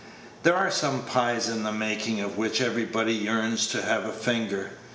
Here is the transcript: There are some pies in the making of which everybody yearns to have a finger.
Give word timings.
There 0.41 0.55
are 0.57 0.71
some 0.71 1.03
pies 1.03 1.47
in 1.47 1.61
the 1.61 1.71
making 1.71 2.21
of 2.21 2.35
which 2.35 2.59
everybody 2.59 3.13
yearns 3.13 3.67
to 3.67 3.83
have 3.83 4.03
a 4.03 4.11
finger. 4.11 4.71